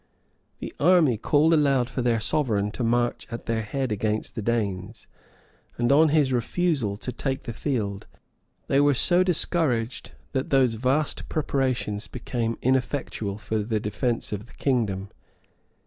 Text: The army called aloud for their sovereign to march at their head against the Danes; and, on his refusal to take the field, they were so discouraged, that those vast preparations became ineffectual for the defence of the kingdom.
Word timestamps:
The 0.57 0.73
army 0.79 1.15
called 1.19 1.53
aloud 1.53 1.87
for 1.87 2.01
their 2.01 2.19
sovereign 2.19 2.71
to 2.71 2.83
march 2.83 3.27
at 3.29 3.45
their 3.45 3.61
head 3.61 3.91
against 3.91 4.33
the 4.33 4.41
Danes; 4.41 5.05
and, 5.77 5.91
on 5.91 6.09
his 6.09 6.33
refusal 6.33 6.97
to 6.97 7.11
take 7.11 7.43
the 7.43 7.53
field, 7.53 8.07
they 8.65 8.79
were 8.81 8.95
so 8.95 9.21
discouraged, 9.23 10.13
that 10.31 10.49
those 10.49 10.73
vast 10.73 11.29
preparations 11.29 12.07
became 12.07 12.57
ineffectual 12.63 13.37
for 13.37 13.59
the 13.59 13.79
defence 13.79 14.31
of 14.31 14.47
the 14.47 14.53
kingdom. 14.53 15.09